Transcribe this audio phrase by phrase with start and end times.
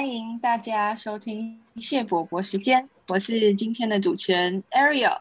[0.00, 5.18] 欢迎大家收听谢伯伯时间，我是今天的主持人 Ariel。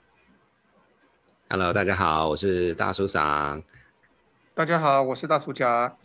[1.49, 3.61] Hello，大家好，我是大叔桑。
[4.53, 5.97] 大家好，我是大叔家。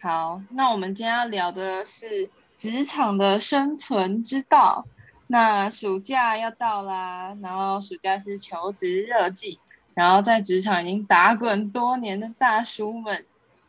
[0.00, 4.84] 好，那我们今天要聊的是职场的生存之道。
[5.28, 9.60] 那暑假要到啦，然后暑假是求职热季，
[9.94, 13.24] 然后在职场已经打滚多年的大叔们，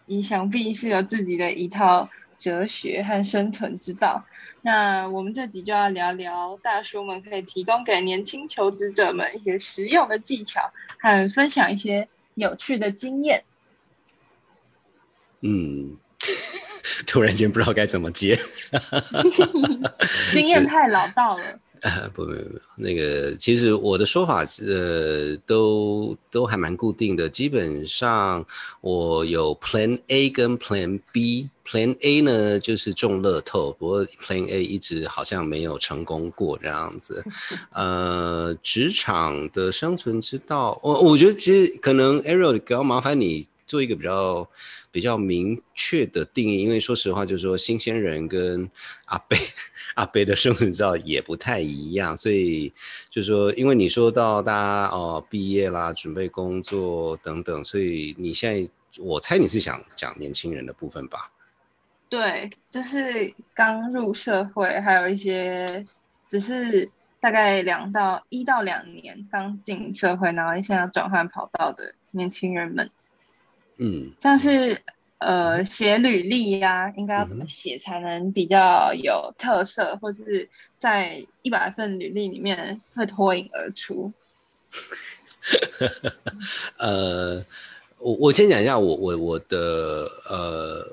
[0.07, 2.09] 你想必是有自己的一套。
[2.39, 4.25] 哲学和生存之道。
[4.61, 13.43] 那我们这集就要聊聊大叔们可以提供给年轻求职者们一些实用的技巧，和分享一些有趣的经验。
[15.41, 15.97] 嗯，
[17.07, 18.37] 突然间不知道该怎么接，
[20.33, 21.59] 经验太老道了。
[21.81, 27.29] 呃， 不，没有，没有，那个，其实我的说法，呃，都都还蛮固定的。
[27.29, 28.45] 基本上，
[28.81, 31.49] 我有 Plan A 跟 Plan B。
[31.65, 37.23] Plan A 呢，就是中乐透，不过 Plan A 一直好像没有成功过这样子。
[37.71, 44.49] 呃，职场的生存之道，我我觉得其实可能 Ariel，要麻烦你做一个比较。
[44.91, 48.67] 比较明确的定义，因为说实话，就是说新鲜人跟
[49.05, 49.37] 阿贝
[49.93, 52.73] 阿贝的生存之道也不太一样，所以
[53.07, 58.67] 就是说，因为你说到大家哦毕业啦，准备工作等等，所以你现在
[58.97, 61.31] 我猜你是想讲年轻人的部分吧？
[62.09, 65.85] 对，就是刚入社会，还有一些
[66.27, 66.89] 只是
[67.19, 72.89] 大概两到一到两年刚进社会，然后现在转换跑道的年轻人们。
[73.79, 74.81] 嗯，像是
[75.19, 84.11] 呃写履历呀，应该要怎么写才能比较有特色，或是在一百份履历里面会脱颖而出？
[86.77, 87.43] 呃，
[87.99, 90.85] 我我先讲一下我我我的呃。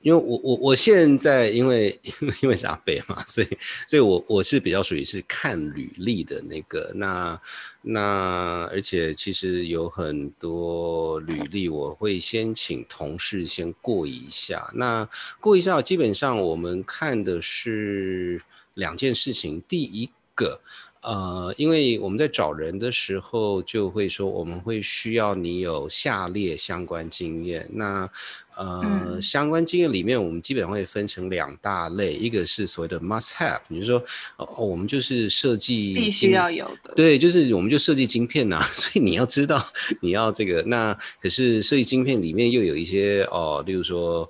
[0.00, 3.48] 因为我我我现在因为 因为因为是阿贝嘛，所以
[3.86, 7.40] 所以我我是比较属于是看履历的那个，那
[7.82, 15.08] 那而且其实有很多履历我会先请同事先过一下，那
[15.40, 18.40] 过一下基本上我们看的是
[18.74, 20.60] 两件事情，第一个。
[21.08, 27.66] 呃，因为我们在找人的时候，就会说我们会需要你有下列相关经验。
[27.72, 28.06] 那
[28.54, 34.04] 呃，相关经验里面，我们基本上会分成两大类，一个是所谓的 must have，你说
[34.36, 39.64] 哦，我们就是设计必须要有的，对，就是我们就设计晶片呐， 所以你要知道
[40.02, 40.62] 你要这个。
[40.64, 40.92] 那
[41.22, 44.28] 可是设计晶片里面又有一些哦，例如说。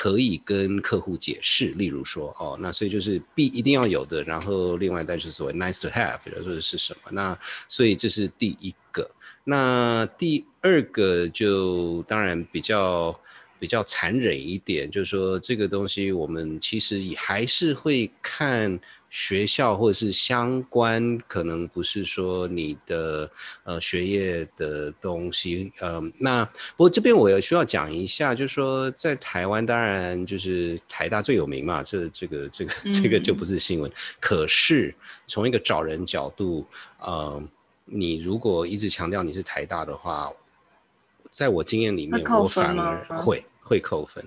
[0.00, 7.36] 可以跟客户解释，例如说，哦，那所以就是必一定要有的，然后另外但是所谓 nice to have，比如说是什么，那
[7.68, 9.10] 所以这是第一个。
[9.42, 13.18] 那第二个就当然比较。
[13.60, 18.78] 比较残忍一点，就是说这个东西我们其实也还是会看
[19.10, 23.30] 学校或者是相关，可能不是说你的
[23.64, 33.90] 呃学业的东西，嗯，那不过这边我也需要讲一下，就是说在台湾当然就是台大最有名嘛，这这个这个这个就不是新闻。
[34.20, 34.94] 可是
[35.26, 36.66] 从一个找人角度，
[37.06, 37.48] 嗯，
[37.84, 40.32] 你如果一直强调你是台大的话。
[41.30, 44.26] 在我经验里面，我反而会会扣分，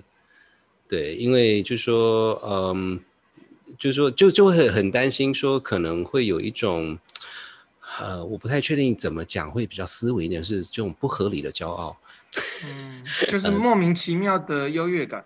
[0.88, 2.98] 对，因为就说，嗯，
[3.78, 6.98] 就是说，就就会很担心，说可能会有一种，
[8.00, 11.96] 呃，我不太确定怎么讲会比较思维一点，是这种不合理的骄傲，
[12.64, 15.24] 嗯， 就是莫名其妙的优越感，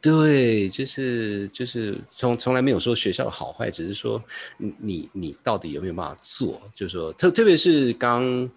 [0.00, 4.22] 对，就是就是从从来没有说学校的好坏，只是说
[4.56, 8.50] 你你你到底有没有办法做，就是说特特别是刚。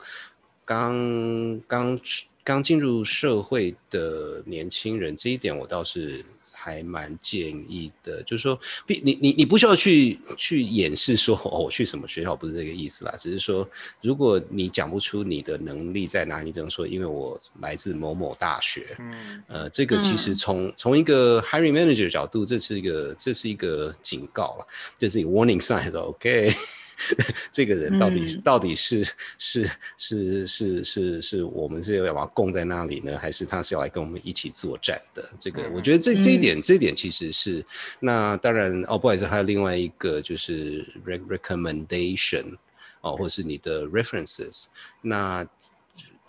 [0.68, 2.00] 刚刚
[2.44, 6.26] 刚进入社会的年轻人，这一点我倒是
[6.66, 8.24] 还蛮建议的。
[8.24, 13.16] 就是说，你你你你不需要去去掩饰说哦，我去什么学校不是这个意思啦。
[13.20, 13.70] 只是说，
[14.02, 18.96] 如果你讲不出你的能力在哪里，只能说因为我来自某某大学。
[18.98, 24.68] 嗯，呃，这个其实从从一个 hiring manager 角度，这是一个这是一个警告了，
[24.98, 26.52] 这是一个 warning sign，说 OK。
[27.52, 29.04] 这个人到底是到底是
[29.38, 35.30] 是是是是是我们是要把他供在那里呢，还是他是要来跟我们一起作战的？
[35.40, 37.66] 这个我觉得这这一点这一点其实是
[38.00, 42.58] 那当然哦，不好意思，还有另外一个就是 recommendation
[43.02, 44.66] 哦，或是你的 references。
[45.02, 45.46] 那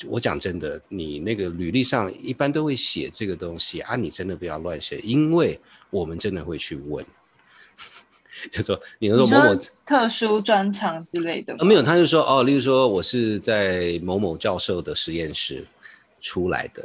[0.06, 5.58] 我讲真的，你那个履历上一般都会写这个东西啊，你真的不要乱写，因为
[5.90, 7.04] 我们真的会去问。
[8.50, 15.66] 就说你能说某某特殊专长之类的，没有，他就说哦，例如说我是在某某教授的实验室
[16.20, 16.84] 出来的，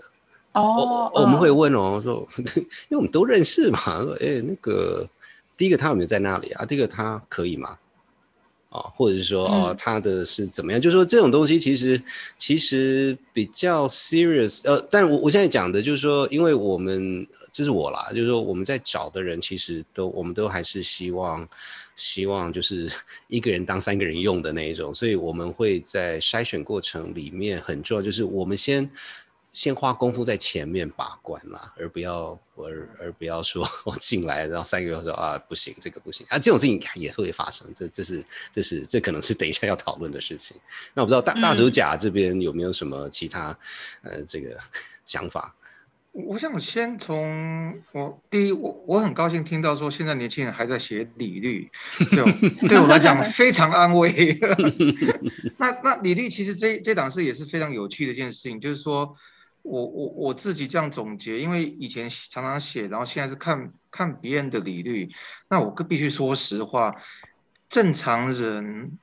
[0.53, 2.27] 哦，我们会问哦，说
[2.89, 5.07] 因为我们都认识嘛，说哎那个。
[5.57, 6.65] 第一个他有没有在那里啊？
[6.65, 7.77] 第一个他可以吗？
[8.71, 10.79] 啊，或者是说哦，嗯他的是怎么样？
[10.79, 12.01] 就是说这种东西其实
[12.37, 14.61] 其实比较 serious。
[14.63, 21.47] 呃，但我我现在讲的就是说，因为我们就是我啦，就是说我们在找的人其实都我们都还是希望
[21.97, 22.89] 希望就是
[23.27, 28.89] 一个人当三个人用的那一种，所以我们会在筛选过程里面很重要，就是我们先。
[29.51, 40.55] 先花功夫在前面把关啦，而不要而而不要说我进来，然后三个月后说啊不行，这个不行啊，这种事情也会发生，这这是这是这可能是等一下要讨论的事情。
[40.93, 43.57] 那我不知道大大嗯手甲这边有没有什么其他
[44.03, 44.57] 呃这个
[45.05, 45.53] 想法？
[46.13, 51.69] 我想先从我第一，我我很高兴听到说现在年轻人还在写理律，
[52.11, 54.37] 对我对我来讲非常安慰。
[55.57, 59.15] 那那理律其实这这档事也是非常有趣的一件事情，就是说
[59.63, 65.09] 我我我自己这样总结，因为以前常常写，然后现在是看看别人的理律，
[65.49, 66.93] 那我必须说实话，
[67.69, 68.97] 正常人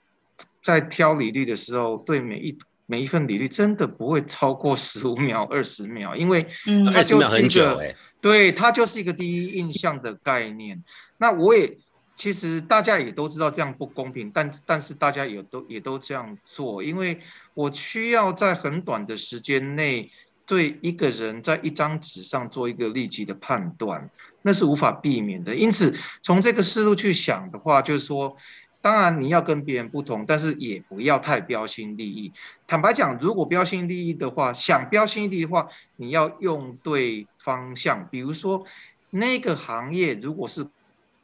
[0.60, 7.78] 在挑理律的时候，对每一每一份理律真的不会超过十五秒、二十秒，因为嗯它二十秒就是一很久
[8.20, 10.82] 对，它就是一个第一印象的概念。
[11.19, 11.78] 那我也
[12.16, 17.20] 其实大家也都知道这样不公平，但但是大家也都也都这样做，因为
[17.55, 20.10] 我需要在很短的时间内
[20.48, 24.10] 对一个人在一张纸上做一个立即的判断，
[24.42, 25.54] 那是无法避免的。
[25.54, 28.36] 因此，从这个思路去想的话，就是说。
[28.80, 32.32] 当然，你要跟别人不同，但是也不要太标新立异。
[32.64, 38.06] 坦白讲，如果标新立异的话，想标新立异的话，你要用对方向。
[38.08, 38.64] 比如说，
[39.10, 40.64] 那个行业如果是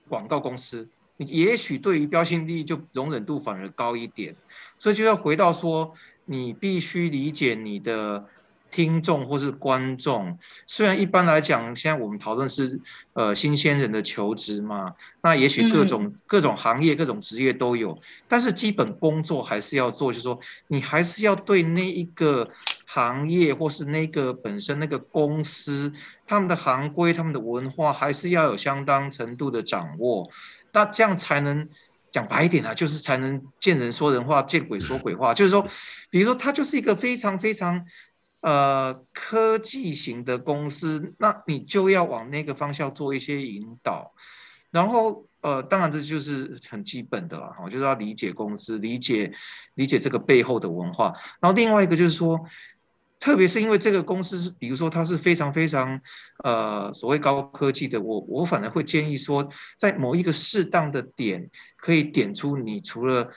[0.09, 4.35] 广告公司，你也许对于标新立异就容忍度反而高一点。
[4.81, 5.95] 所以就要回到说，
[6.25, 8.27] 你必须理解你的
[8.75, 10.37] 听众或是观众。
[10.67, 12.81] 虽然一般来讲，现在我们讨论是
[13.13, 14.93] 呃新鲜人的求职嘛，
[15.23, 22.51] 那也许各种、各种行业、各种职业都有，但是基本工作还是要做，就是说你还是要对那一个
[22.87, 25.93] 行业或是那个本身那个公司
[26.27, 30.29] 他们的行规、他们的文化，还是要有相当程度的掌握，
[30.73, 31.69] 那这样才能。
[32.15, 35.35] 讲白一点啊，就是才能见人说人话，见鬼说鬼话。
[35.35, 35.67] 就是说，
[36.11, 37.85] 比如说，他就是一个非常非常
[38.45, 44.15] 呃科技型的公司，那你就要往那个方向做一些引导。
[44.71, 49.33] 然后呃，当然这就是很基本的了，我就是要理解公司，理解
[49.75, 51.15] 理解这个背后的文化。
[51.41, 52.39] 然后另外一个就是说，
[53.21, 56.01] 特别是因为这个公司是，比如说它是非常非常
[56.43, 59.49] 呃所谓高科技的，我我反而会建议说，
[59.79, 63.31] 在某一个适当的点，可以点出你除了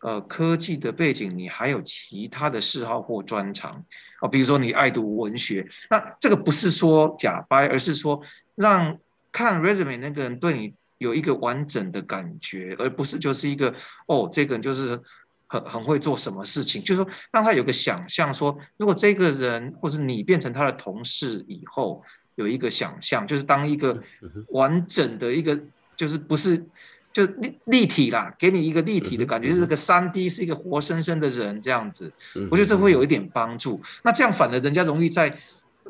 [0.00, 3.84] 呃科技的背景，你还有其他的嗜好或专长。
[4.20, 8.20] 哦，比如说你爱读文学，那这个不是说假掰，而是说
[8.54, 8.98] 让
[9.30, 13.74] 看 resume 那个人对你有一个完整的感觉，而不是就是一个
[14.06, 15.00] 哦，这个人就是
[15.46, 22.02] 很很会做什么事情，就是说让他有个想象说，如果这个人或是你变成他的同事以后，
[22.34, 24.02] 有一个想象，就是当一个
[24.48, 25.58] 完整的一个，
[25.96, 26.64] 就是不是
[27.12, 32.12] 就立立体啦，给你一个立体的感觉，就是个三 D 是一个活生生的人这样子，
[32.50, 33.80] 我觉得这会有一点帮助。
[34.02, 35.36] 那这样反而人家容易在。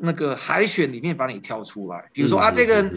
[0.01, 2.89] 那个海选里面把你挑出来，比如说啊，这个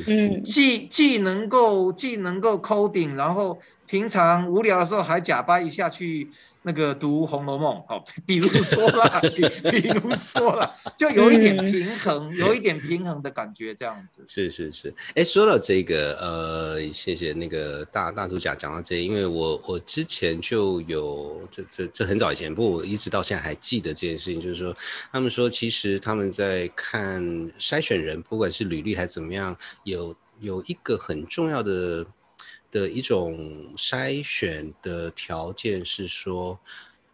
[0.44, 3.58] 既既能够既能够 coding，然后
[3.92, 6.26] 平常无聊的时候还假掰一下去
[6.62, 14.24] 那个读《红楼梦》，好， 比如说啦， 比比如说啦，就有一点平衡， 有一点平衡的感觉，这样子。
[14.26, 24.74] 是是是，哎，说到这个，呃，谢谢那个大大主讲讲到这，因为我我之前就有这这这很早以前，不过我一直到现在还记得这件事情，就是说
[25.12, 27.22] 他们说其实他们在看
[27.60, 32.06] 筛选人，不管是履历还是怎么样，有有一个很重要的
[32.72, 36.58] 的一种筛选的条件是说。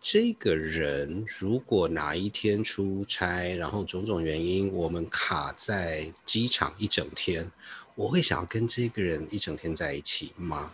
[0.00, 7.50] 这个人如果哪一天出差，然后种种原因，我们卡在机场一整天，
[7.96, 10.72] 我会想要跟这个人一整天在一起吗？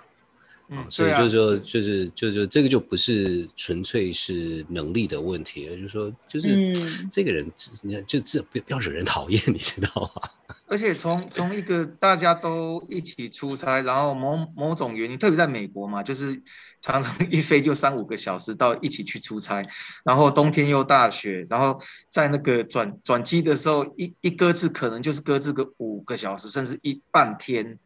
[0.69, 7.51] 嗯，所以就是说，就是就就这个就不是纯粹是能力的问题，而就是说，就是嗯这个人，
[7.83, 10.23] 你就这不不要惹人讨厌， 你知道吗？
[10.67, 16.43] 而且从从一个大家都一起出差，然后某某种原因，特别在美国嘛，就是
[16.81, 19.65] 常常一飞就三五个小时到一起去出差，
[20.03, 21.79] 然后冬天又大雪，然后
[22.11, 27.79] 在那个转转机的时候，一一搁置可能就是搁置个五个小时，甚至一半天。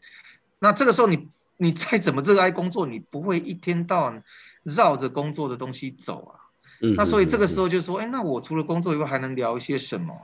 [0.61, 1.28] 那这个时候你
[1.59, 4.23] 你再怎么热爱工作，你不会一天到晚
[4.62, 6.49] 绕着工作的东西走啊。
[6.81, 10.15] 嗯，那所以这个时候，就说，哎，那我除了工作以外还能聊一些什么？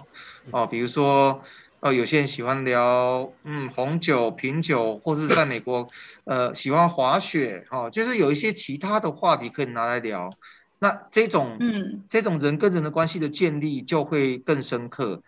[0.51, 1.43] 哦，比如说。
[1.81, 5.87] 呃，有些人喜欢聊嗯红酒、品酒，或是在美国
[6.25, 10.31] 呃喜欢滑雪，哦，就是有一些其他的话题可以拿来聊。
[10.79, 15.23] 那这种嗯，这种人跟人的关系的建立就会更深刻。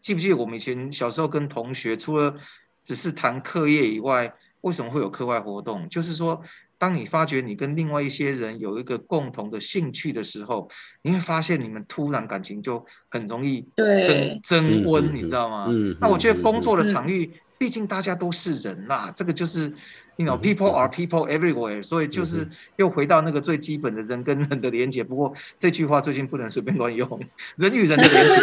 [0.00, 2.34] 记不记得我们以前小时候跟同学，除了
[2.82, 5.88] 只是谈课业以外，为什么会有课外活动？
[5.88, 6.40] 就是说，
[6.78, 10.68] 当你发觉你跟另外一些人有一个共同的兴趣的时候，
[11.02, 15.66] 你会发现你们突然感情就很容易对增增温，你知道吗？
[15.68, 19.72] 嗯那我觉得嗯工作的嗯场域，毕竟大家都是人啦，这个就是。
[20.18, 25.04] You know, people are people everywhere，、所以就是又回到那个最基本的人跟人的连接。
[25.04, 27.08] 不过这句话最近不能随便乱用，
[27.54, 28.34] 人与人的连接。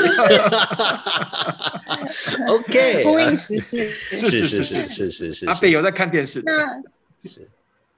[2.48, 5.46] OK，呼应时事， 是是是是是是是。
[5.48, 6.42] 阿贝有在看电视。
[6.46, 6.82] 那，
[7.30, 7.50] 是。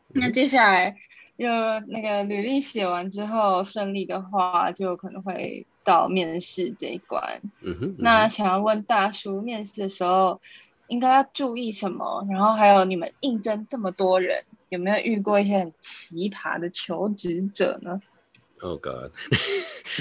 [0.07, 0.95] 那接下来
[1.37, 1.45] 就
[1.87, 7.41] 那个履历写完之后顺利的话，就可能会到面试这一关。
[7.61, 7.77] 嗯。
[7.79, 10.41] 嗯那想要问大叔，面试的时候。
[10.87, 12.25] 应该要注意什么？
[12.29, 18.01] 然后还有你们应征这么多人，有没有遇过一些很奇葩的求职者呢
[18.61, 19.11] ？Oh God，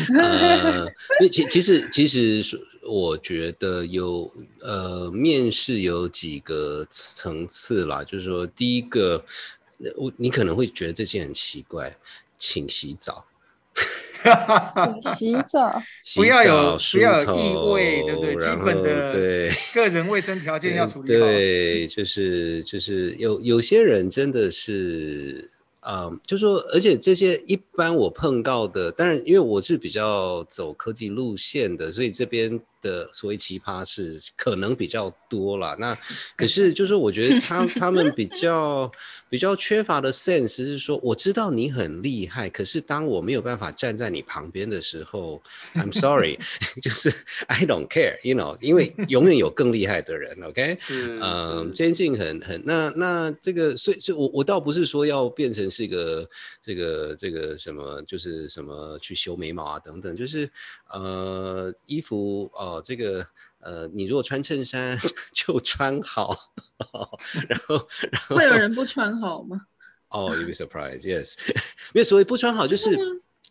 [0.19, 0.88] 呃，
[1.31, 4.31] 其其实其实是我觉得有
[4.62, 9.23] 呃面试有几个层次啦，就是说第一个，
[9.97, 11.95] 我你可能会觉得这些很奇怪，
[12.38, 13.26] 请洗澡，
[15.15, 15.83] 洗澡，
[16.17, 19.51] 不要有不要有异味对不对基本的对。
[19.75, 21.27] 个人卫生条件要处理好。
[21.27, 25.49] 对，就是就是有有些人真的是，
[25.88, 35.76] 嗯，就说，而且这些一般我碰到的，当然因为我是比较走科技路线的，所以这边的所谓奇葩是可能比较多了。
[35.78, 35.97] 那
[36.37, 38.90] 可是就是我觉得他 他们比较
[39.28, 45.40] 比较缺乏的 sense 是说，我知道你很厉害，可是当我没有办法站在你旁边的时候，
[45.76, 46.37] I'm sorry，
[46.83, 47.12] 就是
[47.47, 50.76] I don't care，you know，因为永远有更厉害的人，OK。
[50.90, 56.28] 嗯，是这件事情很很那那这个，所以所以我我倒不是说要变成是一个
[56.62, 60.50] 这个这个什么，就是什么去修眉毛啊等等，就是
[60.90, 63.26] 呃衣服哦、这个
[63.61, 64.97] 呃你如果穿衬衫
[65.35, 66.35] 就穿好，
[67.49, 69.66] 然后然后会有人不穿好吗？
[70.09, 71.37] 哦、y o u be surprised, yes。
[71.92, 72.97] 因为所谓不穿好，就是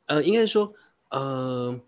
[0.08, 0.74] 呃，应该说
[1.10, 1.79] 呃，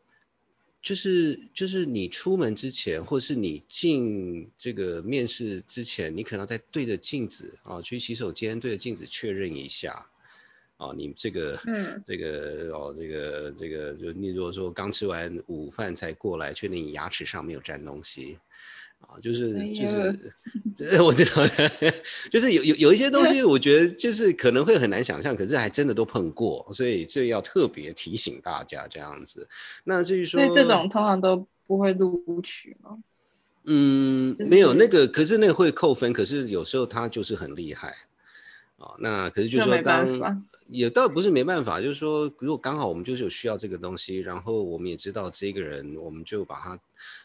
[0.84, 10.06] 就是就是你出门之前，或是你进这个面试之前，你可能在对着镜子啊、去洗手间对着镜子确认一下。
[10.78, 18.38] 哦，你这个，嗯，这个，哦，这个，这个，就你如果说刚吃完午饭才过来，确定你牙齿上没有沾东西，
[19.00, 20.34] 啊，就是就是，
[20.76, 21.48] 这我知道，
[22.30, 29.48] 就是有有有一些东西， 我觉得就是可能会很难想象，可是还真的都碰过，所以这要特别提醒大家这样子。
[29.84, 32.98] 那至于说所以这种通常都不会录取吗？
[33.66, 37.94] 嗯，就没有那个，可是那个会扣分，可是有时候他就是很厉害
[38.78, 38.96] 啊。
[39.00, 40.06] 那可是就是说当
[40.68, 46.80] 也倒不是没办法，就是说如果刚好我们就是有需要这个东西，然后我们也知道这个人，我们就把他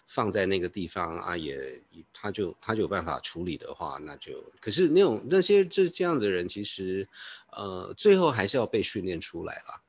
[0.06, 1.54] 放在那个地方啊，也
[1.90, 7.08] 也他就他就有办法处理的话，那就可是那种那些这这样的人，其实
[7.50, 9.81] 呃最后还是要被训练出来了。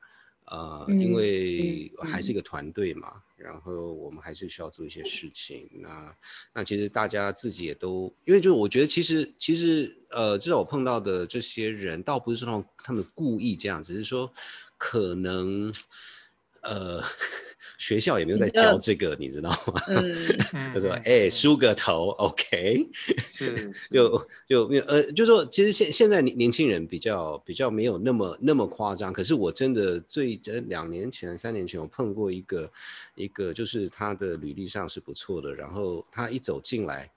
[0.54, 5.68] 呃，因嗯为嗯还是一个团队嘛，然后我们还是需要做一些事情。
[5.72, 6.16] 那
[6.54, 14.32] 那其实大家自己也都，因为就是我觉得其实其实呃，至少我碰到的这些人，倒不是说他们故意这样，只是说
[14.78, 15.72] 可能
[16.62, 17.02] 呃
[17.78, 19.80] 学校也没有在教这个，你知道吗？
[19.88, 20.14] 嗯，
[20.54, 22.86] 嗯就说嗯哎梳个头，OK。
[23.30, 32.70] 是 是就就呃，就说其实现现在年年轻人比较比较没有那么那么夸张，可是我真的最呃两年前三年前我碰过一个
[33.14, 37.10] 一个就是他的履历上是不错的，然后他一走进来。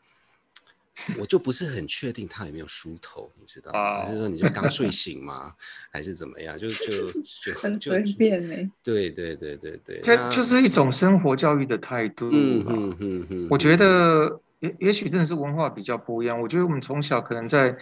[1.19, 3.99] 我就不是很确定他有没有梳头，你知道吗？
[3.99, 5.53] 还是说你就刚睡 醒吗？
[5.91, 6.57] 还是怎么样？
[6.57, 8.71] 就就就很随便呢。
[8.83, 12.65] 对对对对对，这就是一种生活教育的态度嗯。
[12.67, 16.39] 嗯嗯嗯，我觉得也也许真的是文化比较不一样。
[16.41, 17.77] 我觉得我们从小可能在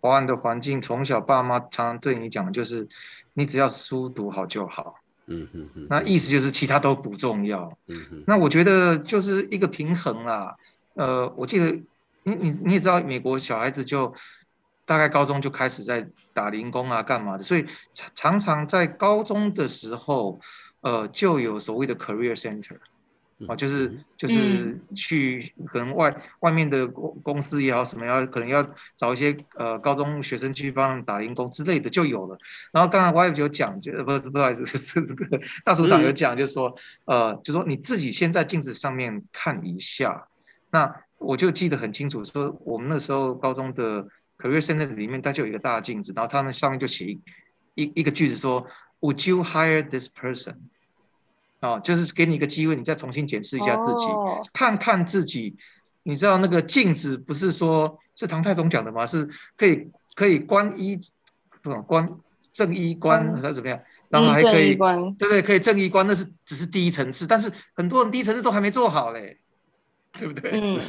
[0.00, 2.86] 华安的环境，从小爸妈常常对你讲的就是，
[3.34, 4.94] 你只要书读好就好。
[5.30, 7.76] 嗯嗯嗯，那意思就是其他都不重要。
[7.86, 10.56] 嗯嗯那我觉得就是一个平衡啦。
[10.94, 11.78] 呃，我记得
[12.28, 14.14] 你你你也知道，美国小孩子就
[14.84, 20.40] 大概高中就开始在打零工啊，干嘛的，所以常常常在高中的时候，
[20.80, 22.78] 呃，就有所谓的 career center。
[23.46, 32.36] 啊，就是嗯就是去可能外外面的公公司也好，什么要可能要找一些呃高中学生去帮打零工之类的就有了。
[32.72, 40.26] 然后刚才 Y 有讲，就不是不好意思， 是这个大叔长有讲，就是说呃，就说你自己先在镜子上面看一下，
[40.72, 44.02] 那我就记得很清楚，说我们那时候高中的
[44.38, 47.20] career center 里面，它就有一个大镜子，然后他们上面就写一
[47.74, 48.66] 一一个句子说
[49.00, 50.54] ，Would you hire this person？
[51.60, 55.56] 哦，就是给你一个机会，你再重新检视一下自己，哦看看自己。
[56.04, 59.04] 你知道那个镜子不是说是唐太宗讲的吗？
[59.04, 60.98] 是可以可以观一
[61.60, 62.08] 不观
[62.52, 63.78] 正衣冠嗯还是怎么样？
[64.08, 64.74] 然后还可以
[65.18, 69.38] 对对，可以正衣观，那是只是第一层次，但是很多人第一层次都还没做好嘞，
[70.18, 70.50] 对不对？
[70.52, 70.80] 嗯，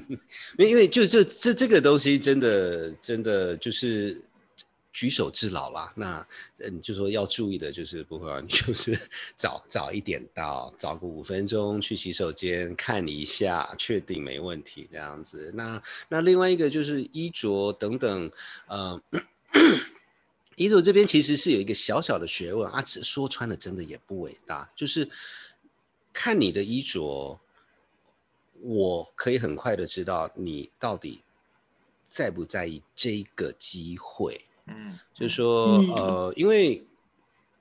[0.58, 4.20] 因为因为就这这这个东西真的真的就是
[4.92, 5.92] 举手之劳啦。
[5.96, 6.26] 那
[6.58, 8.98] 嗯，就说要注意的就是不会，你就是
[9.36, 15.52] 早早一点到，早个五分钟去洗手间看一下，确定没问题这样子。
[15.54, 18.30] 那那另外一个就是衣着等等，
[18.68, 19.02] 呃。
[20.56, 25.06] 衣着这边其实是有一个小小的学问啊，只说穿了真的也不伟大，就是
[26.14, 27.38] 看你的衣着，
[28.62, 31.22] 我可以很快的知道你到底
[32.04, 34.40] 在不在意这个机会。
[34.66, 36.84] 嗯，就是说，嗯呃，因为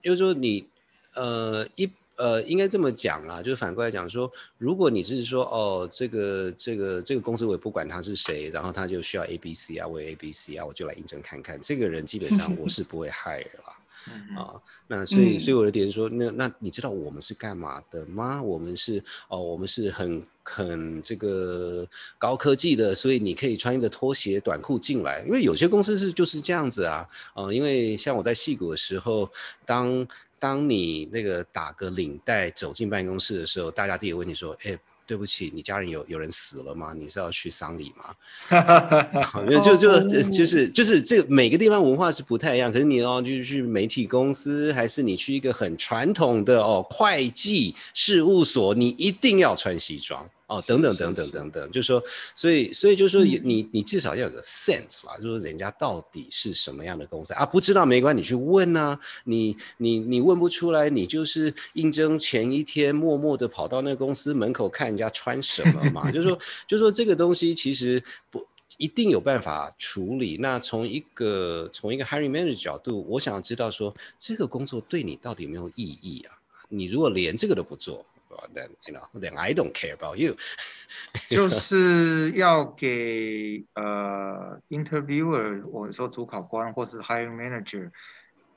[0.01, 0.67] 就是说你
[1.13, 13.77] 呃一呃应该这么讲啊，就是反过来讲说，如果你是说哦，这个这个这个公司我也不管他是谁，然后他就需要 A B C 啊，我也 A B C 啊，我就来应征看看，这个人基本上我是不会 hire 啦。
[14.07, 18.41] 嗯啊，那所以，嗯所以我的点是说，那那你知道我们是干嘛的吗？
[18.41, 29.29] 我们是哦，我们是很很这个高科技的，所以你可以穿着拖鞋短裤进来，因为有些公司是就是这样子啊，呃，因为像我在戏谷的时候，
[29.65, 30.07] 当
[30.39, 34.77] 当你那个打个领带走进办公室的时候，大家第一个问题说，哎。
[35.07, 36.93] 对不起，你家人有有人死了吗？
[36.97, 39.21] 你是要去丧礼吗？
[39.23, 52.03] 好因为就就哦就是就是这个每个地方文化是不太一样，可是你哦，就是去媒体公司，还是你去一个很传统的哦会计事务所，你一定要穿西装哦，等等等等等等，就是说，
[52.35, 57.45] 所以所以就是说嗯你你至少要有个 sense 啦，就是人家到底是什么样的公司啊？
[57.45, 68.45] 不知道没关系，你去问啊，你你你问不出来，你就是应征前一天默默的跑到那个公司门口看人家穿什么嘛，就是说 就是说这个东西其实不。
[68.77, 70.35] 一定有办法处理。
[70.37, 76.35] 那从一个从一个 hiring manager 角度，我想要知道说这个工作对你到底有没有意义啊？
[76.67, 78.05] 你如果连这个都不做
[78.53, 80.35] ，then you know then I don't care about you
[81.29, 87.91] 就是要给呃 interviewer，我说主考官或是 hiring manager，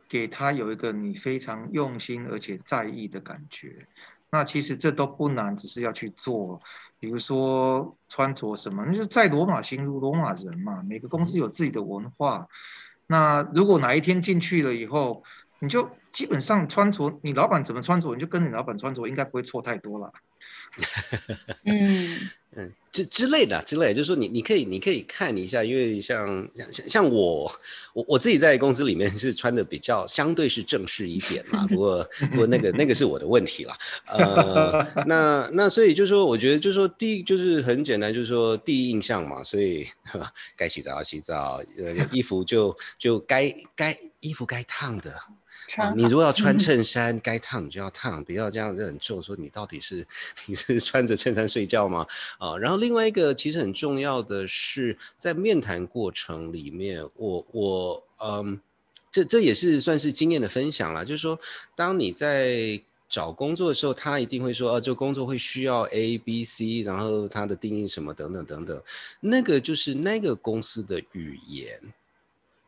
[0.09, 3.87] 给他有一个你非常用心而且在意的感觉。
[4.31, 6.61] 那其实这都不难，只是要去做。
[7.01, 10.83] 比如说穿着什么，那就是在罗马行如罗马人嘛。
[10.87, 12.47] 每个公司有自己的文化。
[13.07, 15.23] 那如果哪一天进去了以后，
[15.61, 15.89] 你就
[16.19, 20.13] 基本上穿着，你老板怎么穿着，你就跟你老板穿着，应该不会错太多了。
[21.65, 22.19] 嗯
[22.57, 26.27] 嗯，之之类的之类的，就是说你你可以你可以看一下，因为像
[26.57, 27.45] 像像像我
[27.93, 32.03] 我我自己在公司里面是穿的比较相对是正式一点嘛， 不过
[32.33, 33.77] 不过那个那个是我的问题啦，
[34.09, 39.87] 呃， 那那所以就是说，我觉得就是说第一就是很简单，就是说第一印象嘛，所以
[40.57, 45.13] 该洗澡要洗澡，呃，衣服就就该该衣服该烫的。
[45.95, 50.07] 你如果要穿衬衫，该烫你就要烫，不要这样子很皱，说你到底是
[50.47, 52.07] 你是穿着衬衫睡觉吗？
[52.39, 58.59] 啊，然后另外一个其实很重要的是，在面谈过程里面，我我嗯，
[59.13, 61.39] 这这也是算是经验的分享啦，就是说，
[61.75, 68.83] 当你在找工作的时候，他一定会说，啊，这个工作会需要 A、B、C，然后它的定义什么等等等等，
[69.21, 71.79] 那个就是那个公司的语言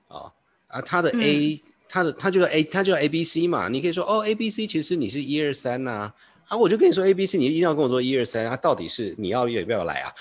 [0.08, 0.30] 啊
[0.66, 1.58] 啊，他的 A。
[1.92, 6.12] 它的它就叫 A，他就叫 A B C 嘛，你可以说哦 A B C 其实你是一二三呐，
[6.46, 10.14] 啊我就跟你说 A B C，你一定要跟我说一二三啊，到底是你要要不要来啊？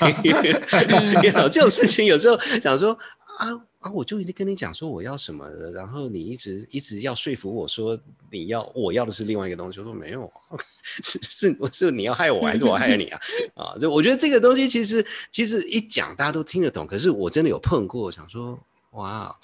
[1.36, 2.98] 有这种事情，有时候想说
[3.36, 3.48] 啊
[3.80, 7.98] 啊，我就已经跟你讲说我要什么了，然后你一直一直要说服我说
[8.30, 10.32] 你要我要的是另外一个东西，我说没有，
[11.04, 13.20] 是是是你要害我还是我害你啊？
[13.54, 18.58] 啊，就我觉得这个东西其实其实一讲大家都听得懂，可是我真的有碰过，想说
[18.92, 19.36] 哇。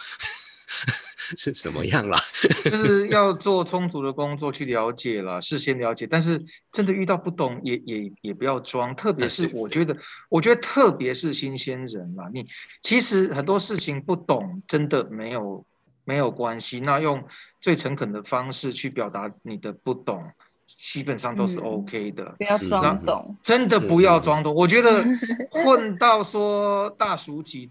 [1.39, 2.19] 是什么样啦？
[2.65, 6.07] 就 是要做充足的工作去了解了，事先了解。
[6.07, 6.43] 但是
[6.73, 8.95] 真的遇到不懂，也也也不要装。
[8.95, 9.97] 特别是我觉得，
[10.29, 12.47] 我觉得特别是新鲜人啦，你
[12.83, 15.65] 其实很多事情不懂，真的没有
[16.05, 16.81] 没有关系。
[16.81, 17.23] 那用
[17.61, 20.23] 最诚恳的方式去表达你的不懂，
[20.67, 22.25] 基本上都是 OK 的。
[22.39, 24.55] 不要装懂，真的不要装懂。
[24.55, 25.05] 我觉得
[25.51, 27.69] 混到说大叔级。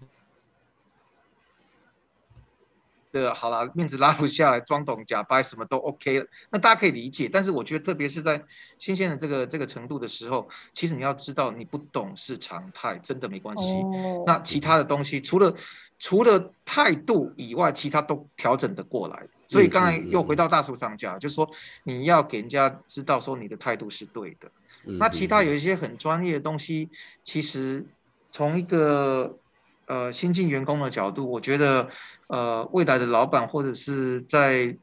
[3.20, 7.28] 得好了，面子拉不下来，装懂假掰什么都 OK 了，那大家可以理解。
[7.32, 8.42] 但是我觉得，特别是在
[8.78, 13.82] 新鲜的这个这个程度的时候，其实你要知道，你不懂是常态，真的没关系。
[14.26, 15.54] 那其他的东西，除了
[15.98, 19.26] 除了态度以外，其他都调整的过来。
[19.46, 21.48] 所以刚才又回到大叔上家，就是说
[21.84, 24.50] 你要给人家知道说你的态度是对的。
[24.98, 26.90] 那其他有一些很专业的东西，
[27.22, 27.86] 其实
[28.30, 29.38] 从一个
[29.86, 31.88] 呃新进员工的角度，我觉得
[32.28, 34.76] 呃未来的老板或者是在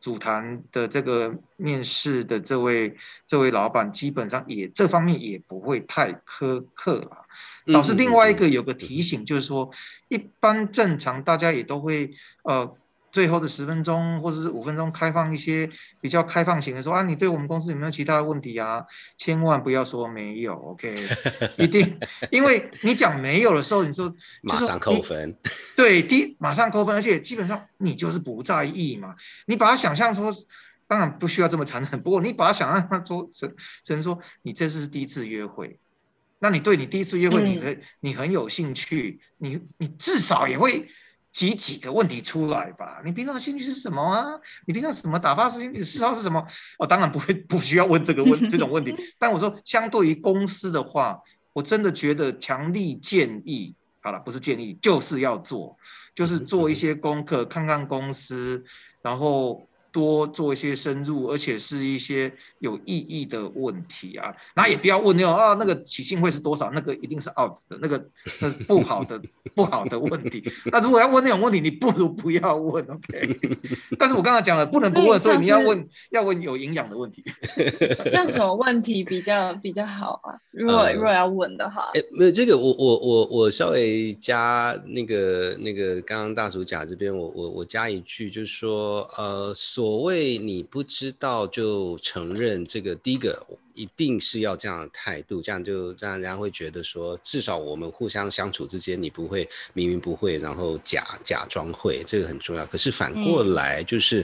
[0.00, 7.26] 主谈的这个面试的这位这位老板，基本上也这方面也不会太苛刻了。
[7.72, 9.70] 导致另外一个有个提醒，就是说
[10.08, 12.10] 一般正常大家也都会
[12.44, 12.76] 呃。
[13.12, 15.68] 最后的十分钟或者是五分钟，开放一些
[16.00, 18.84] 比较开放型的，说啊，你对我们公司有没有其他的问题啊？
[19.16, 20.94] 千万不要说没有，OK？
[21.58, 21.98] 一定，
[22.30, 25.36] 因为你讲没有的时候，你说马上扣分，
[25.76, 29.16] 对，第马上扣分，而且基本上你就是不在意嘛。
[29.46, 30.30] 你把它想象说，
[30.86, 33.52] 当然不需要这么残忍，不过你把它想象他说成
[33.84, 35.78] 成说你这次是第一次约会，
[36.38, 40.88] 那你对你第一次约会，你很你很有兴趣，你你至少也会。
[41.32, 43.00] 举几个问题出来吧。
[43.04, 44.26] 你平常的兴趣是什么啊？
[44.66, 45.72] 你平常什么打发时间？
[45.72, 46.44] 你的嗜好是什么？
[46.78, 48.94] 我当然不会 不需要问这个问 这种问题。
[49.18, 51.20] 但我说，相对于公司的话，
[51.52, 55.76] 我真的觉得强力建议，好了，不是建议，就是要做，
[56.14, 58.64] 就是做一些功课，看看公司，
[59.02, 59.66] 然后。
[59.92, 66.70] 多做一些深入，而且是一些有意义的问题啊，那也不要问那种啊，那个起薪会是多少？
[66.72, 68.04] 那个一定是 out 的，那个
[68.40, 69.20] 那是不好的
[69.54, 70.42] 不好的问题。
[70.66, 73.38] 那如果要问那种问题，你不如不要问，OK？
[73.98, 77.24] 但是我刚才讲了，不能不问，所以你要问要问有营养的问题。
[78.10, 80.38] 像什么问题比较比较好啊？
[80.52, 89.52] 如果如果要问的话，哎，没有这个，我我我我稍微加那个那个刚刚大叔甲这边，我我我加一句，就是说呃。
[89.80, 102.66] 所谓你不知道就承认这个，第一个一定是要这样的态度，这样就让人家会觉得说，至少我们互相相处之间，你不会明明不会，然后假假装会，这个很重要。
[102.66, 104.22] 可是反过来就是。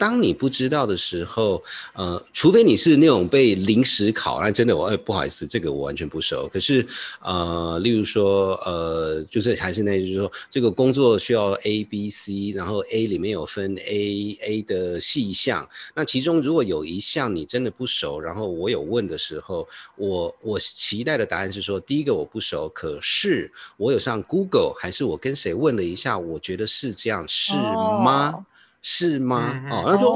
[0.00, 6.48] 当你不知道的时候，呃，除非你是那种被临时考，那真的我哎不好意思，这个我完全不熟。
[6.48, 6.86] 可是，
[7.20, 28.46] 呃，例如说，呃，就是还是那，就是说，这个工作需要 A、B、C，然后 A 里面有分 A、A 的细项，那其中如果有一项你真的不熟，然后我有问的时候，我我期待的答案是说，第一个我不熟，可是我有上 Google，还是我跟谁问了一下，我觉得是这样，是吗？
[28.82, 29.68] 是吗？
[29.70, 30.10] 哦，那就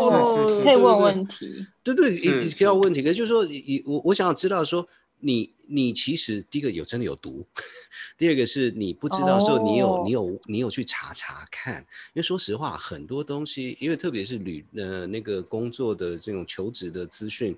[0.62, 1.66] 可以问问题。
[1.82, 3.02] 对对，也可以问问题。
[3.02, 4.86] 可是就是说，你我我想要知道说，
[5.20, 7.46] 你你其实第一个有真的有毒，
[8.16, 11.80] 第二个是你不知道说你有你有你有去查查看。
[12.14, 17.56] 因为说实话，很多东西，因为特别是旅呃那个工作的这种求职的资讯。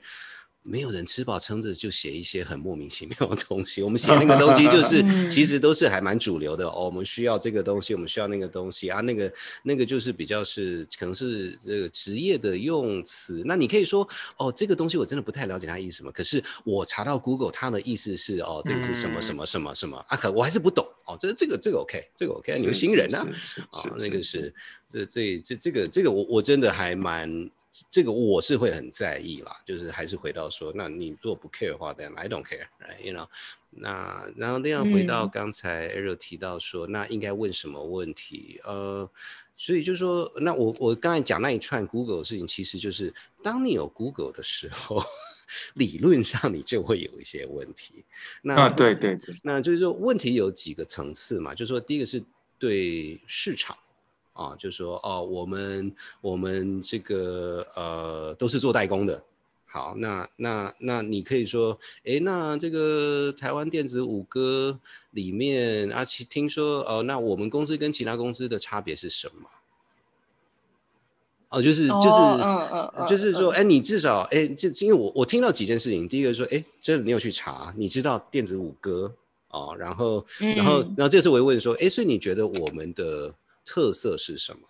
[0.68, 3.83] 没有人吃饱撑着就写一些很莫名其妙的东西。
[3.83, 6.87] 我们写那个东西就是，其实都是还蛮主流的哦。
[6.87, 9.00] 我们需要这个东西，我们需要那个东西啊。
[9.00, 13.42] 那个那个就是比较是可能是这个职业的用词。
[13.46, 14.07] 那你可以说
[14.38, 16.11] 哦，这个东西我真的不太了解它意思什么。
[16.11, 20.16] 可是我查到 Google，它的意思是哦，这个是什么什么什么什么啊？
[20.16, 21.16] 可我还是不懂哦。
[21.20, 23.24] 这这个这个 OK，这个 OK，你们新人啊
[23.70, 24.52] 啊，那个是
[24.88, 27.48] 这这这这个这个我我真的还蛮。
[27.90, 33.28] 这个我是会很在意啦，就是还是回到说，那你如果不 care 的话，then I don't care，right？You know？
[33.70, 38.58] 那然后那样回到刚才 Ariel 提到说，那应该问什么问题？
[38.64, 39.10] 呃，
[39.56, 43.12] 所以就说，那我我刚才讲那一串 Google 的事情，其实就是
[43.42, 45.02] 当你有 Google 的时候，
[45.74, 48.04] 理论上你就会有一些问题。
[48.40, 52.24] 那对对对，那就是说问题有几个层次嘛，就是说第一个是
[52.58, 53.76] 对市场。
[54.37, 59.25] 啊，就说哦，我们我们这个呃都是做代工的，
[59.64, 64.79] 好，那那那你可以说，哎，那这个台湾电子五哥
[65.12, 69.49] 里面啊，其听说哦，那我们公司跟其他公司的差别是什么？
[71.49, 79.14] 哦，就是就是就是说，哎，你至少哎，这因为我我听到几件事情，第一个说，哎，真的你有去查，你知道电子五哥
[79.49, 83.33] 哦，然后然后然后这次我又问说，哎，所以你觉得我们的
[83.66, 84.61] 特色是什么？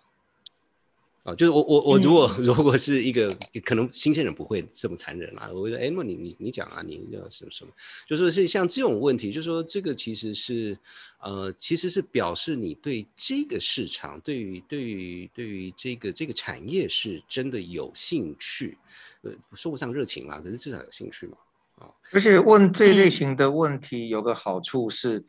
[1.23, 3.29] 啊，就是我我我如果 如果是一个
[3.65, 7.71] 可能新鲜人不会这么残忍啦，我会说，哎，那你你你讲啊，你要什么什么？
[8.07, 10.79] 就说是像这种问题，就说这个其实是
[11.19, 18.77] 呃，其实是表示你对这个市场，对于对于对于这个这个产业是真的有兴趣，
[19.23, 21.35] 呃，说不上热情啦，可是至少有兴趣嘛，
[21.75, 21.91] 啊。
[22.13, 25.25] 而且问这类型的问题有个好处是，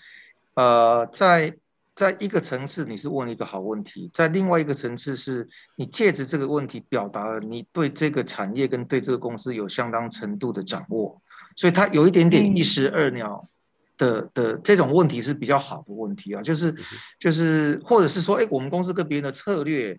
[0.54, 1.59] 呃，在
[1.98, 11.20] 在一个层次你是问了一个好问题，在另外一个层次是你借着这个问题表达了你对这个产业跟对这个公司有相当程度的掌握，
[11.56, 13.48] 所以它有一点点一石二鸟
[13.96, 16.72] 的的这种问题是比较好的问题啊，就是
[17.18, 19.98] 就是或者是说，哎，我们公司跟别人的策略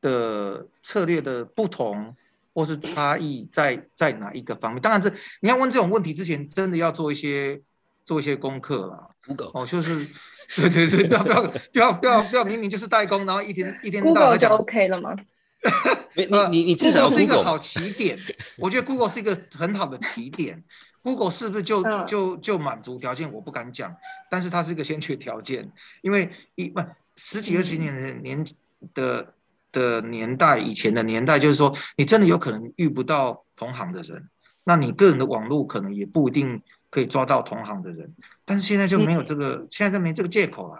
[0.00, 2.16] 的策略的不同
[2.52, 4.82] 或是差异在在哪一个方面？
[4.82, 7.62] 当然，这你要问这种问题之前，真的要做一些
[8.06, 9.10] 做一些功课了。
[9.52, 10.06] 哦，就是，
[10.56, 15.14] 对对对，不要不要不要不要不要，明明就是代工，然后一天一天到晚就 OK 了吗？
[16.14, 18.16] 你你你至少是一个好起点，
[18.56, 20.64] 我觉得 Google 是一个很好的起点。
[21.02, 23.32] Google 是不是就就就满足条件？
[23.32, 23.94] 我不敢讲，
[24.30, 25.70] 但是它是一个先决条件，
[26.02, 26.80] 因为一不
[27.16, 28.44] 十几二十年的年
[28.94, 29.34] 的
[29.72, 34.28] 的年代以前的年代，就是说你真的有可能遇不到同行的人，
[34.64, 38.14] 那你个人的网络可能也不一定可以抓到同行的人。
[38.44, 40.78] 但是现在就没有这个，现在就没这个借口了，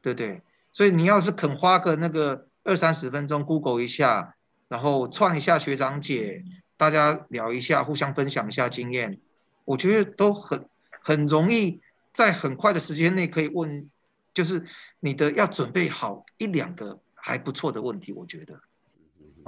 [0.00, 0.40] 对不对？
[0.72, 4.34] 所以你要是肯花个那个二三十分钟，Google 一下，
[4.68, 6.44] 然后串一下学长姐，
[6.76, 9.18] 大家聊一下，互相分享一下经验，
[9.64, 10.68] 我觉得都很
[11.02, 11.80] 很容易，
[12.12, 13.88] 在很快的时间内可以问，
[14.34, 14.64] 就是
[15.00, 18.60] 你的要准备好一两个还不错的问题，我觉得。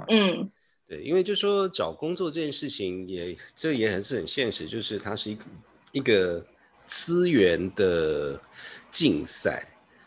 [0.07, 0.49] 嗯，
[0.87, 5.43] 对，因为就说找工作这件事情，也这也还是很现实，就是它是一个
[5.91, 6.45] 一个。
[6.91, 8.41] 资源的
[8.89, 9.63] 竞赛，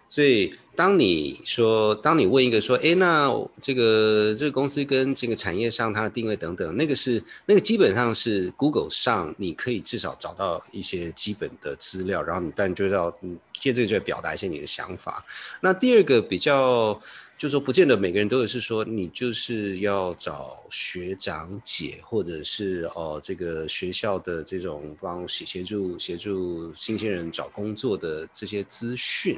[0.09, 13.17] 所以当你说，当你问一个说，哎，那这个这个公司跟这个产业上它的定位等等，那个是那个基本上是 Google 上你可以至少找到一些基本的资料，然后你但就要
[13.61, 15.25] 借这个就表达一些你的想法。
[15.61, 17.01] 那第二个比较。
[17.43, 29.37] 就说不见得每个人都有是说你就是要找学长姐，或者是哦这个学校的这种帮协协助协助新鲜人找工作的这些资讯，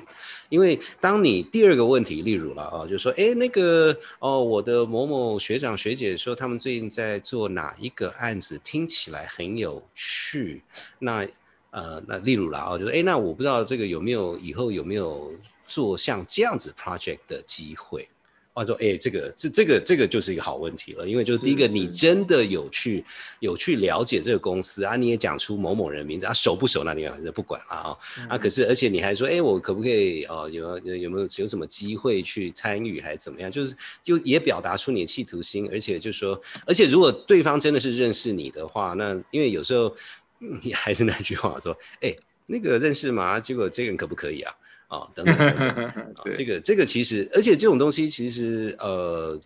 [0.51, 10.63] 因为当你第二个问题，例如了啊，就说哎那个哦我的某某学长学姐说他们最近在做哪一个案子，听起来很有趣，
[10.99, 11.27] 那
[11.71, 15.33] 呃那例如了啊，就说哎那我不知道这个有没有以后有没有。
[15.67, 18.09] 做像这样子 project 的机会，
[18.53, 23.05] 或者说，哎，这个这这个这个就是一个好问题了，因为就是第一个，你真的有去
[23.41, 27.99] 有去了解这个公司啊，你也讲出某某人名字啊，熟不熟那你就不管了啊
[28.29, 33.51] 啊，可是而且你还说，哎，我可不可以哦，有有没有有什么机会去参与还是怎么样？
[33.51, 33.75] 就是
[34.05, 39.93] 就也表达出你的企图心，而且就说，而且如果对方真的是认识你的话，那因为有时候
[40.39, 42.15] 你还是那句话说，哎，
[42.47, 43.41] 那个认识吗？
[43.41, 44.55] 结果这个人可不可以啊？
[45.01, 49.41] 啊，等等等等， 这个这个其实，而且这种东西其实，呃，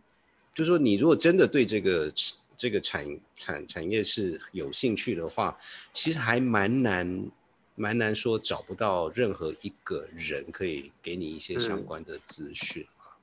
[0.55, 2.13] 就说你如果真的对这个
[2.57, 3.07] 这个产
[3.37, 5.57] 产产业是有兴趣的话，
[5.93, 7.31] 其实还蛮难
[7.75, 13.17] 蛮难说找不到任何一个人可以给你一些相关的资讯啊，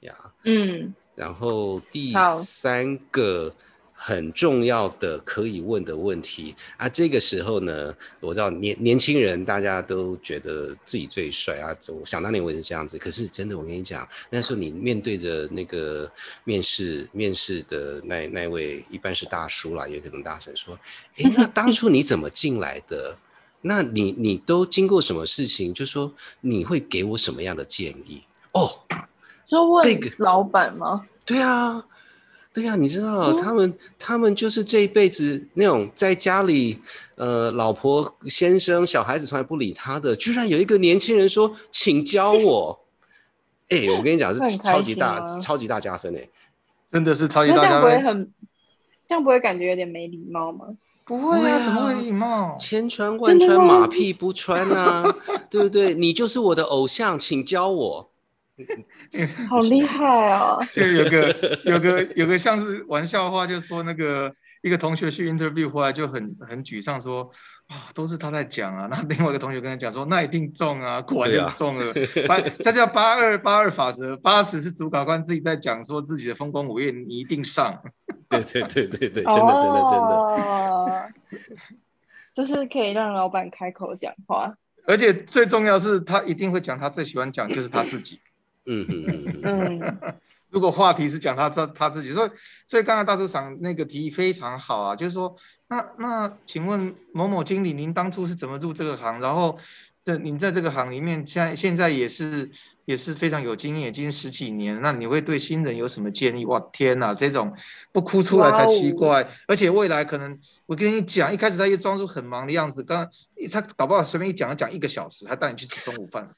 [0.00, 3.54] 呀，嗯，然后第三个。
[4.00, 12.96] 很重要的可以问的问题啊，这个时候呢，我知道年年轻人大家都觉得自己最帅啊，我想当年我也是这样子。
[12.96, 16.08] 可是真的，我跟你讲，那时候你面对着那个
[16.44, 20.78] 面试面试的那那位，一般是大叔啦，也可能大婶说，
[21.16, 23.18] 哎，那当初你怎么进来的？
[23.60, 25.74] 那你你都经过什么事情？
[25.74, 28.22] 就说你会给我什么样的建议？
[28.52, 28.70] 哦，
[29.48, 31.04] 就问这个老板吗？
[31.26, 31.84] 对啊。
[32.58, 36.76] 对呀，你知道他们，他们就是这一辈子那种在家里，
[37.14, 42.80] 呃，老婆、先生、小孩子从来不理他的，居然有一个年轻人说，请教我。
[43.68, 46.28] 哎，我跟你讲，是超级大、超级大加分哎，
[46.90, 47.68] 真的是超级大加分。
[47.68, 48.32] 这样不会很，
[49.06, 50.66] 这样不会感觉有点没礼貌吗？
[51.04, 52.56] 不会啊，怎么会礼貌？
[52.58, 55.14] 千穿万穿，马屁不穿啊，
[55.48, 55.94] 对不对？
[55.94, 58.10] 你就是我的偶像，请教我。
[59.48, 60.58] 好厉害啊！
[60.72, 67.30] 就有个有个有个像是玩笑话，就说那个一个同学去 interview 回来就很很沮丧，说
[67.68, 68.88] 啊都是他在讲啊。
[68.90, 71.92] 那另外一个同学跟他讲说，那一定中啊，果然就是中了。
[72.26, 77.80] 八这叫八二八二法则，八十是主考官自己在讲，说自己的丰功伟业你一定上。
[78.28, 81.12] 对对对对对，真的真的真的，
[82.34, 84.54] 就是可以让老板开口讲话。
[84.86, 88.20] 而且最重要是他一定会讲他最喜欢讲就是他自己。
[88.68, 90.14] 嗯嗯嗯
[90.50, 92.30] 如果话题是讲他这他自己，所以
[92.64, 95.36] 所以刚才大市长那个提议非常好啊，就是说，
[95.68, 99.20] 那那请问某某经理，您当初是怎么入这个行？
[99.20, 99.58] 然后，
[100.06, 102.50] 这您在这个行里面，现在现在也是
[102.86, 106.46] 也是非常有经验，已经十几年，那你会对新人有什么建议？
[106.46, 107.54] 哇，天哪，这种
[107.92, 109.28] 不哭出来才奇怪。
[109.46, 113.06] 而且未来可能我跟你讲，一开始他又装出很忙的样子，刚
[113.52, 116.30] 他搞不好随便一讲讲一个小时，还带你去吃中午饭。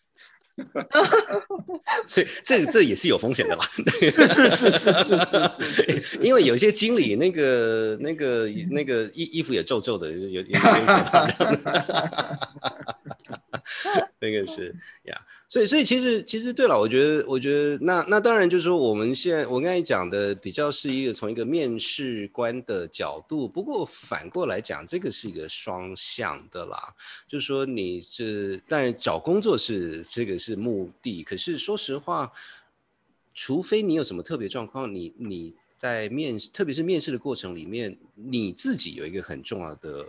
[2.07, 3.65] 所以这这也是有风险的啦。
[3.75, 10.61] 是是是是是 因为有些经理那个那个那个衣衣服也皱皱的，有有点。
[14.21, 26.95] 那个是呀，所以所以其实其实对了，我觉得我觉得那那当然就是说我们现在我刚才讲的比较是一个从一个面试官的角度，不过反过来讲，这个是一个双向的啦，
[27.29, 32.31] 就是说你是但找工作是这个是目的，可是说实话，
[33.35, 40.07] 除非你有什么特别状况，你你在面特别是面试的过程里面，你自己有一个很重要的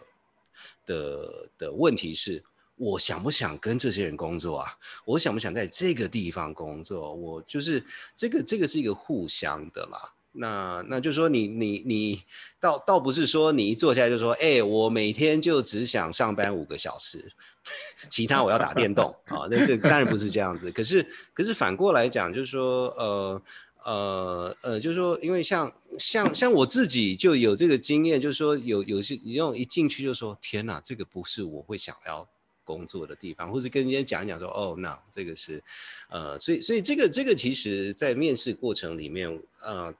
[0.85, 2.43] 的的问题是。
[2.81, 4.73] 我想不想跟这些人工作啊？
[5.05, 7.13] 我想不想在这个地方工作？
[7.13, 10.15] 我就是这个，这个是一个互相的啦。
[10.31, 12.23] 那那就说你你你
[12.59, 17.31] 倒倒不是说你一坐下来就说，哎，我每天就只想上班五个小时，
[18.09, 19.45] 其他我要打电动啊。
[19.51, 20.71] 那这当然不是这样子。
[20.71, 23.41] 可是可是反过来讲，就是说，呃
[23.83, 32.27] 呃呃，就是说，因为像像像我自己就有这个经验，就是说有有些你用一进去就说，天哪，这个不是我会想要。
[32.63, 35.63] 工作的地方，或是跟人家讲一讲说，哦，那这个是，
[36.09, 39.93] 呃，所以，所以这个，这个其实，在面试过程里面，呃，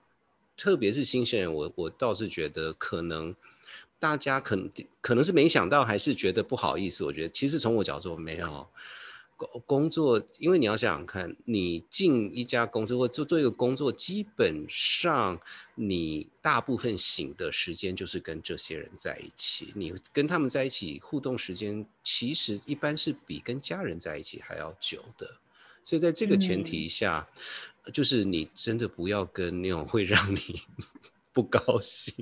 [0.56, 3.34] 特别是新鲜人，我我倒是觉得，可能
[3.98, 4.70] 大家可能
[5.00, 7.04] 可能是没想到，还是觉得不好意思。
[7.04, 8.66] 我觉得，其实从我角度没有。
[9.66, 15.40] 工作，因为你要想想看，你进一家公司或做做一个工作，基本上
[15.74, 25.26] 你大部分醒的时间就是跟这些人在一起，你跟他们在一起互动时间，其实一般是比跟家人在一起还要久的。
[25.84, 27.28] 所以在这个前提下，
[27.92, 30.62] 就是你真的不要跟那种会让你
[31.34, 32.14] 不高兴，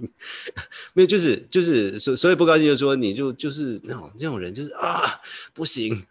[0.94, 5.20] 没有，就是就是所所以不高兴，就是说你就就是那种那种人，就是啊
[5.52, 6.06] 不行。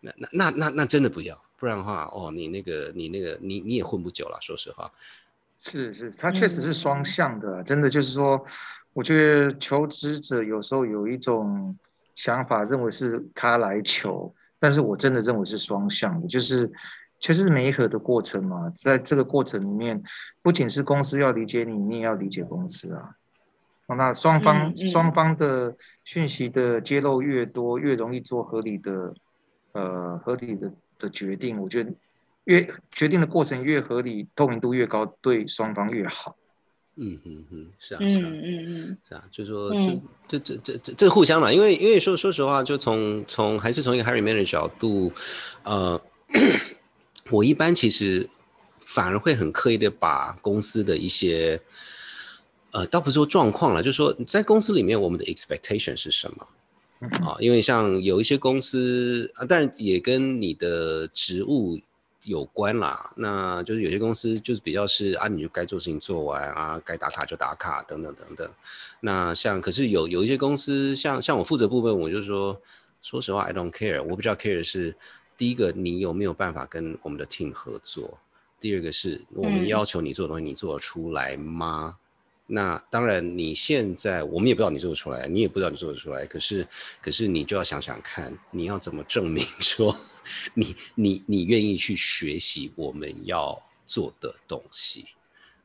[0.00, 4.38] 那那那那那真的不要，不然的话，哦，你那个你那个你你也混不久了。
[4.40, 4.90] 说实话，
[5.60, 8.44] 是是，他确实是双向的，真的就是说，
[8.92, 11.76] 我觉得求职者有时候有一种
[12.14, 16.70] 想法，认为是他来求，但是我真的认为是双向的，就是
[17.18, 20.00] 确实是媒合的过程嘛，在这个过程里面，
[20.42, 23.16] 不仅是公司要理解你，你也要理解公司啊。
[23.96, 29.12] 那双方双方的讯息的揭露越多，越容易做合理的。
[29.72, 31.92] 呃，合理的的决定，我觉得
[32.44, 36.36] 越决定的过程越合理，透明度越高，对双方越好。
[37.00, 45.12] 嗯嗯嗯，是啊，是啊，嗯嗯嗯，是啊，就说就这这这这这互相嘛，因为因为说说实话，就从从还是从一个 Harry Man 的角度，
[45.62, 46.00] 呃，
[47.30, 48.28] 我一般其实
[48.80, 51.60] 反而会很刻意的把公司的一些，
[52.72, 56.48] 呃，倒不是说状况了，就是说在公司里面我们的 expectation 是什么。
[57.00, 61.78] 啊，因为像有一些公司啊，但也跟你的职务
[62.24, 63.12] 有关啦。
[63.16, 68.50] 那就是有些公司就是比较是啊，你就该做事情做完啊，该打卡就打卡等等等等。
[69.00, 72.60] 那像可是有有一些公司，像像我负责部分，我就说，
[73.00, 74.02] 说实话，I don't care。
[74.02, 74.96] 我比较 care 的是，
[75.36, 78.18] 第一个你有没有办法跟我们的 team 合作？
[78.60, 81.96] 第二个是我们要求你做的东西，你做得出来吗？
[82.50, 86.24] 那当然，你现在我们也不知道你做得出来，你也不知道你做得出来。
[86.24, 86.66] 可是，
[87.02, 89.94] 可是你就要想想看，你要怎么证明说，
[90.54, 95.04] 你你你愿意去学习我们要做的东西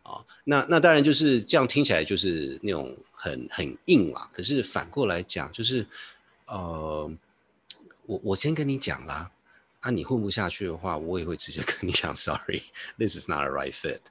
[0.03, 0.19] 啊？
[0.43, 4.29] 那那当然就是这样，听起来就是那种很很硬啦。
[4.33, 5.87] 可是反过来讲，就是
[6.47, 7.09] 呃，
[8.05, 9.31] 我我先跟你讲啦，
[9.79, 14.01] 啊，你混不下去的话，我也会直接跟你讲， Sorry，this is not a right fit。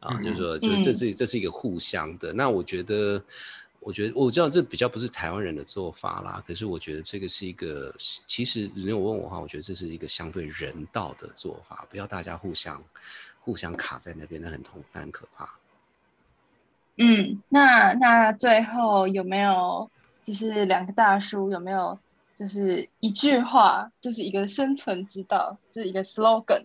[0.00, 2.32] 啊，就是说，就是这是这是一个互相的。
[2.32, 3.22] 那我觉得，
[3.80, 6.42] 我觉得我知道这比较不是台湾人的做法啦。
[6.46, 7.94] 可是我觉得这个是一个，
[8.26, 12.82] 其实如果问我的话，我觉得这是一个相对人道的做法，不要大家互相
[13.40, 15.48] 互相卡在那边，那很痛，那很可怕。
[16.96, 19.90] 嗯，那那最后有没有
[20.22, 21.98] 就是两个大叔有没有
[22.34, 26.64] 就是一句话，就是一个生存之道，就是一个 slogan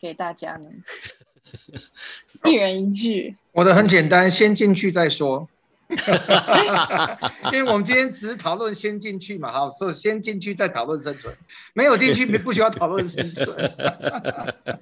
[0.00, 0.70] 给大家呢？
[2.44, 5.48] 一人一句，我的很简单，先进去再说。
[7.52, 11.34] 因为我们今天只是讨论先进去嘛，好，所以先进去再讨论生存，
[11.72, 13.50] 没有进去不需要讨论生存。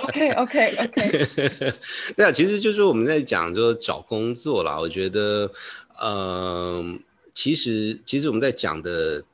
[0.00, 1.26] OK OK OK。
[2.14, 5.50] 对啊，其实就是我们在讲说找工作啦，我觉得，
[6.02, 7.02] 嗯，
[7.32, 9.24] 其实其实我们在讲的，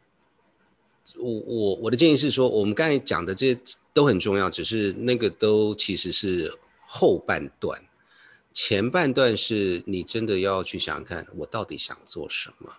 [1.19, 3.59] 我我我的建议是说，我们刚才讲的这些
[3.93, 6.57] 都很重要，只是那个都其实是。
[6.97, 7.83] 后半段，
[8.53, 12.73] 前半段是你真的要去想想看，我到底想做什么？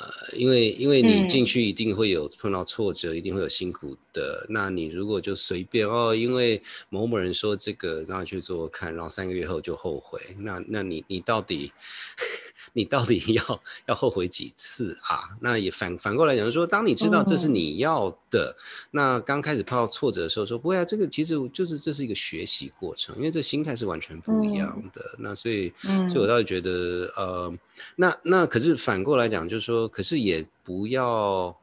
[0.00, 4.46] 呃，因为因为你嗯进去一定会有碰到挫折，一定会有辛苦的。
[4.48, 11.70] 那你如果就随便哦，因为某某人说这个，让他去做做看，然后三个月后就后悔，那那你你到底
[12.78, 15.28] 你到底 要要后悔几次啊？
[15.40, 18.54] 那也反反过来讲说，当你知道这是嗯你要的，
[18.92, 25.02] 那刚开始碰到挫折的时候，说不会啊，这个其实就是这是一个学习过程，因为这心态是完全不一样的。
[25.18, 27.52] 那所以，嗯所以我倒是觉得，呃，
[27.96, 31.54] 那那可是反过来讲，就是说，可是也不要。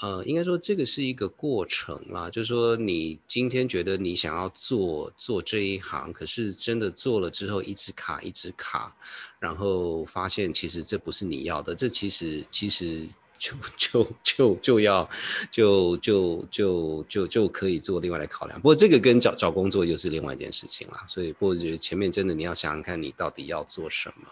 [0.00, 8.96] 呃，应该说这个是一个过程啦，就是说你今天觉得你想要做做这一行，可是真的做了之后一直卡一直卡，
[9.40, 15.10] 然后发现其实这不是你要的，这其实其实就就就就要
[15.50, 18.60] 就就就就就可以做另外来考量。
[18.60, 24.28] 不过这个跟找找工作又是另外一件事情啦，所以不过觉得前面真的你要想想看你到底要做什么。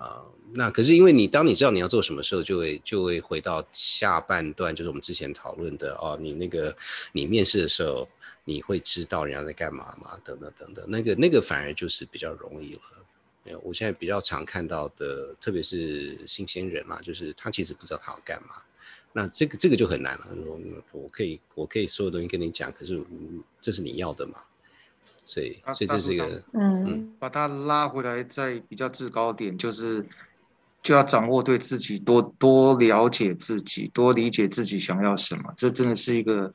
[0.00, 0.24] 呃，
[0.54, 6.74] 那可是因为你当你知道你要做什么时候，就会就会回到下半段，就是我们之前讨论的哦，你那个
[7.12, 8.08] 你面试的时候，
[8.46, 10.18] 你会知道人家在干嘛吗？
[10.24, 12.80] 等等等等，那个那个反而就是比较容易了。
[13.44, 18.54] 呃我现在比较常看到的，特别是新鲜人嘛，就是他其实不知道他要干嘛。
[19.12, 20.28] 那这个这个就很难了。
[20.46, 20.60] 我
[20.92, 22.98] 我可以我可以所有东西跟你讲，可是
[23.60, 24.38] 这是你要的嘛？
[25.24, 27.12] 所以啊所以这是一个嗯。
[27.18, 30.04] 把它拉回来，在比较制高点，就是
[30.82, 36.52] 就要掌握对自己多多了解自己，多理解自己想要什么，这真的是一个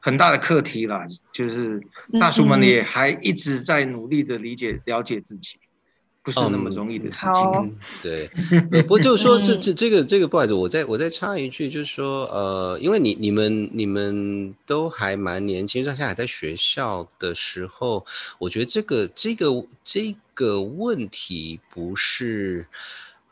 [0.00, 1.04] 很大的课题啦。
[1.32, 1.80] 就是
[2.20, 2.62] 大叔们嗯。
[2.62, 5.58] 也还一直在努力的理解了解自己，
[6.22, 7.52] 不是那么容易的事情。
[7.54, 8.30] 嗯， 对，
[8.72, 18.04] 呃不过就是说这嗯 这这个这个不好意思，我再我再插一句，就是说呃，因为你你们你们都还蛮年轻，像现在还在学校的时候，
[18.38, 22.66] 我觉得这个这个这个问题不是。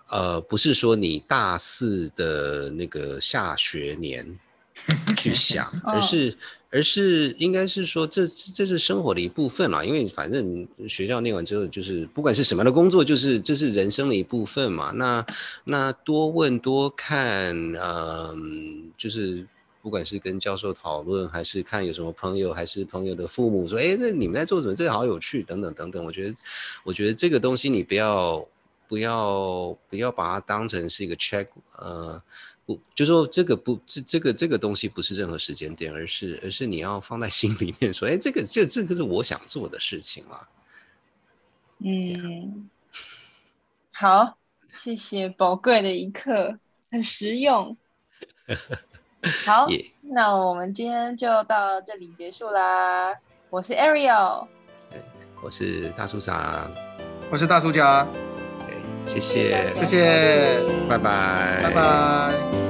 [0.08, 4.24] 呃，不是说你大四的那个下学年
[5.16, 6.38] 去想， 而嗯是
[6.76, 14.90] 而是应该是说这这是生活的一部分啦，因为反正学校念完之后，就是不管是什么样的工作，就是这、是人生的一部分嘛。
[14.90, 15.24] 那
[15.64, 19.46] 那多问多看，嗯，就是
[19.80, 24.74] 不管是跟教授讨论，还是看有什么朋友，还是朋友的父母说，哎，那你们在做什么？
[24.74, 26.04] 这个好有趣，等等等等。
[26.04, 26.34] 我觉得，
[26.84, 28.46] 我觉得这个东西你不要
[28.86, 31.46] 不要不要把它当成是一个 check，
[31.78, 32.22] 呃。
[32.66, 40.48] 不，就说这个不，这这个这个东西不是任何时间点，而是而是你要放在心里面说，哎，这个这这个是我想做的事情啊。
[41.78, 42.68] 嗯，
[43.92, 44.36] 好，
[44.72, 46.58] 谢谢宝贵的一刻，
[46.90, 47.76] 很实用。
[49.44, 53.14] 好耶那我们今天就到这里结束啦。
[53.50, 54.46] 我是 Ariel，
[55.42, 56.70] 我是大叔长，
[57.30, 58.45] 我是大叔家，对，
[59.06, 62.65] 谢谢，谢谢，拜拜，拜拜。